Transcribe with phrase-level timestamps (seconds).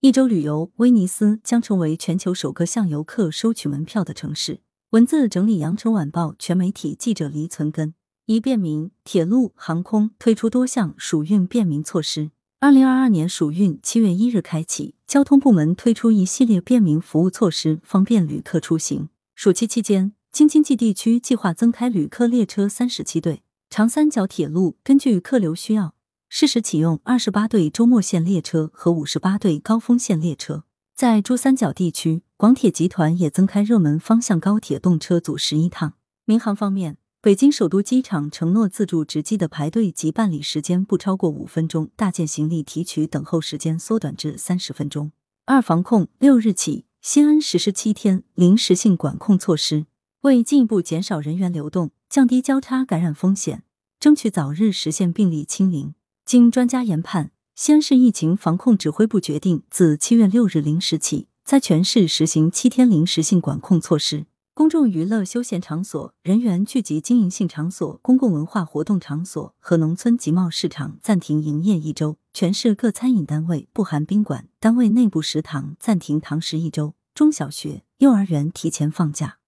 [0.00, 4.60] 一周旅游，威尼斯将成为全球首个向游客收取门票的城市。
[4.90, 7.94] 文字整理：羊城晚报全媒体记者黎存根。
[8.26, 12.30] 一便民，铁路、航空推出多项暑运便民措施。
[12.60, 19.08] 二零二二年暑运七月一日开启，交通部门推出一系列便民服务措施，方便旅客出行。
[19.34, 25.94] 暑期期间，京津冀地区计划增开旅客列车三十七对，长三角铁路根据客流需要。
[26.28, 30.64] 适时启用二十八对周末线列车和五十八对高峰线列车。
[30.94, 35.94] 在珠三角地区，广铁集团也增开热门方向高铁动车组十一趟。
[36.24, 45.12] 民航方面，北京首都机场承诺自助值机的排队及办理时间不超过五分钟，大件行李提取等候时间缩短至三十分钟。
[45.46, 49.86] 二防控，六日起，西安实施七天临时性管控措施，
[50.20, 53.62] 为进一步减少人员流动，降低交叉感染风险，
[53.98, 55.94] 争取早日实现病例清零。
[56.28, 64.26] 经专家研判，西安市疫情防控指挥部决定，自七月六日零时起，在全市实行七天临时性管控措施。
[64.52, 72.18] 公众娱乐休闲场所、人员聚集经营性场所、公共文化活动场所和农村集贸市场暂停营业一周。
[72.34, 76.92] 全市各餐饮单位（不含宾馆）单位内部食堂暂停堂食一周。
[77.14, 79.38] 中小学、幼儿园提前放假。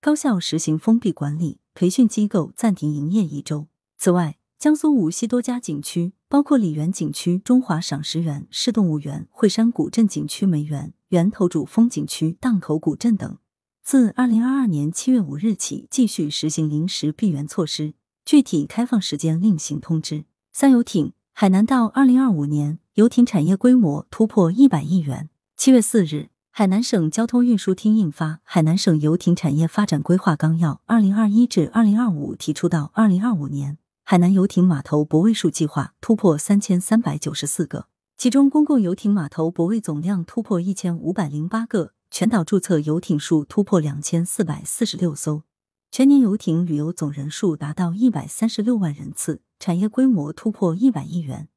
[0.00, 3.66] 高校实行封闭管理，培训机构暂停营业一周。
[3.98, 13.38] 此外，江苏无锡多家景区，包括李园景区、中华赏石园、市动物园、惠山古镇景区梅园、源头主风景区、荡口古镇等，
[13.82, 20.24] 自二零二二年七月五日起继续实行临时闭园措施，具体开放时间另行通知。
[20.52, 25.28] 三游艇，海南到二零二五年游艇产业规模突破一百亿元。
[25.56, 33.78] 七月四日，海南省交通运输厅印发《海南省游艇产业发展规划纲要（二零二一至二零二五）》，提出到二零二五年。
[34.10, 45.44] 海南游艇码头泊位数计划突破三千三百九十四个，其中公共游艇码头泊位总量突破一千五百零八个，全岛注册游艇数突破两千四百四十六艘，
[45.92, 51.48] 全年游艇旅游总人数达到一百三十六万人次，产业规模突破一百亿元，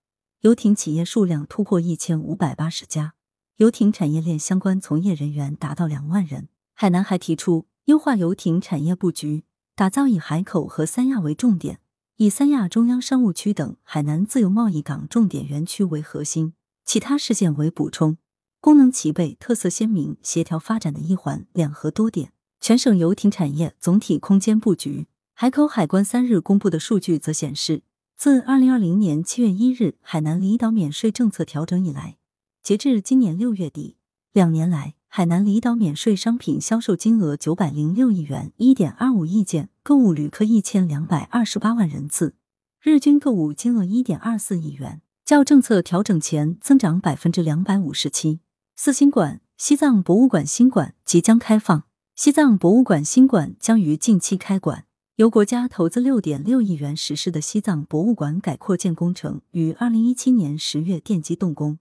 [0.42, 3.16] 游艇企业数量突破一千五百八十家，
[3.58, 6.50] 游艇产业链相关从业人员达到两万人。
[6.76, 11.80] 海南还提出优化游艇产业布局，打造以海口和三亚为重点。
[12.24, 16.54] 以三亚中央商务区等海南自由贸易港重点园区为核心，
[16.86, 18.16] 其他事件为补充，
[18.62, 22.32] 功能齐备、特色鲜明、协调发展的一环，两核多点。
[22.62, 27.84] 全省游艇产业总体空间布局，海口海关三日公布的数据则显示，
[28.16, 32.16] 自二零二零年七月一日海南离岛免税政策调整以来，
[32.62, 33.98] 截至今年六月底，
[34.32, 34.96] 两年来。
[35.16, 42.34] 海南离岛免税商品销售金额九百零六亿元，一点二五亿件，购物旅客一千两百二十八万人次，
[42.82, 48.40] 日均购物金额一点二四亿元，较政策调整前增长百分之两百五十七。
[48.76, 51.84] 四新馆，西藏博物馆新馆即将开放。
[52.16, 54.86] 西藏博物馆新馆将于近期开馆。
[55.18, 61.78] 由国家投资六点六亿元实施的西藏博物馆改扩建工程，于二零一七年十月奠基动工，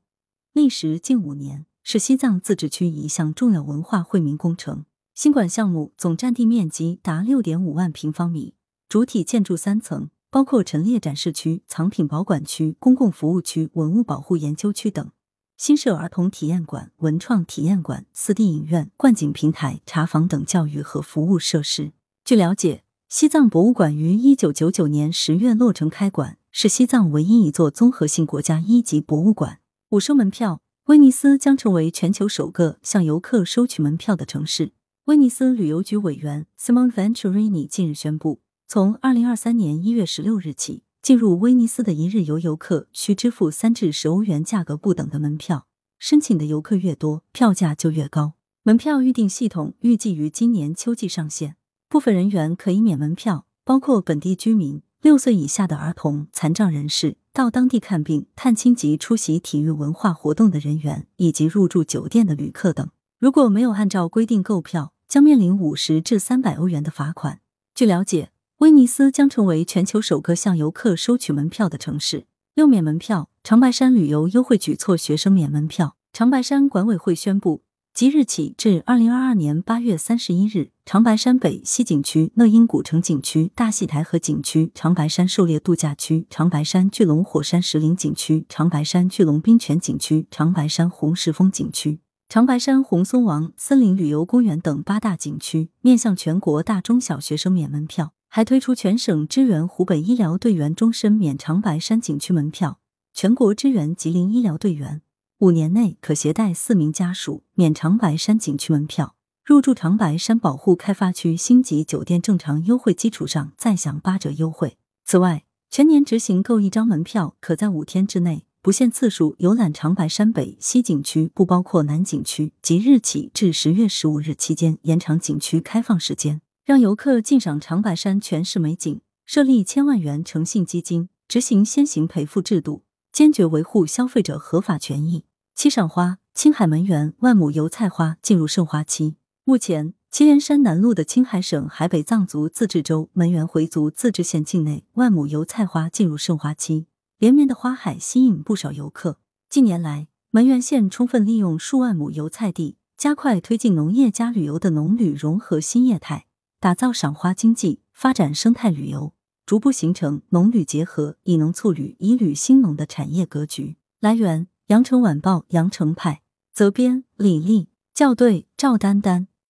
[0.52, 1.64] 历时近五年。
[1.82, 4.84] 是西藏自治区一项重要文化惠民工程。
[5.14, 8.54] 新馆项目总占地面积达六点五万平方米，
[8.88, 15.10] 主体建筑三层，包括陈列展示区、藏品保管区、公共服务区、文物保护研究区等。
[15.58, 21.92] 新设儿童体验馆、文创体验馆、四 D 影院、观景平台、茶坊等教育和服务设施。
[22.24, 29.58] 据了解，西藏博物馆于一九九九年十月落成开馆，是西藏唯一一座综合性国家一级博物馆。
[29.90, 30.61] 五收门票。
[30.86, 34.72] 威尼斯将成为全球首个向游客收取门票的城市。
[35.04, 45.68] 威尼斯旅游局委员 Simon Venturini 近日宣布，从二零二三年一月十六日起，进入威尼斯的一日游游客需支付三至十欧元价格不等的门票。
[46.00, 48.32] 申请的游客越多，票价就越高。
[48.64, 51.54] 门票预订系统预计于今年秋季上线，
[51.88, 57.16] 部分人员可以免门票，包括本地居民、六岁以下的儿童、残障人士。
[57.32, 62.88] 到当地看病、探亲及出席体育文化活动的人员，以及入住酒店的旅客等，
[63.18, 67.40] 如果没有按照规定购票，将面临五十至三百欧元的罚款。
[67.74, 72.26] 据了解，威尼斯将成为全球首个向游客收取门票的城市。
[72.54, 75.96] 六免门票，长白山旅游优惠举措，学生免门票。
[76.12, 77.62] 长白山管委会宣布。
[77.94, 92.00] 即日起至二零二二年八月三十一日，长白山北西景区、乐英古城景区、大戏台河景区、长白山狩猎度假区、长白山巨龙火山石林景区、长白山巨龙冰泉景区、长白山红石峰景区、
[92.30, 98.14] 长白山红松王森林旅游公园等八大景区，面向全国大中小学生免门票。
[98.28, 102.78] 还推出全省支援湖北医疗队员终身免长白山景区门票，
[103.12, 105.02] 全国支援吉林医疗队员。
[105.42, 114.78] 五年内可携带四名家属免长白山景区门票，入住长白山保护开发区星级酒店正常优惠基础上再享八折优惠。
[115.04, 129.00] 此外，全年执行购一张门票，可在五天之内不限次数游览长白山北、西景区（不包括南景区），即日起至十月十五日期间延长景区开放时间，让游客尽赏长白山全市美景。
[129.26, 135.24] 设立千万元诚信基金，执行先行赔付制度，坚决维护消费者合法权益。
[135.54, 139.16] 七赏花，青海门源万亩油菜花进入盛花期。
[139.44, 139.94] 目前。
[140.12, 146.84] 祁连山南麓的青海省海北藏族自治州门源回族自治县境内，万亩油菜花进入盛花期，
[147.16, 149.16] 连绵的花海吸引不少游客。
[149.48, 156.26] 近年来，门源县充分利用数万亩油菜地，加快推进农业加旅游的农旅融合新业态，
[156.60, 159.14] 打造赏花经济，发展生态旅游，
[159.46, 163.78] 逐步形成农旅结合、以农促旅、以旅兴农的产业格局。
[163.98, 166.22] 来源：羊城晚报羊城派，
[166.54, 169.28] 责编：李丽，校对：赵丹丹。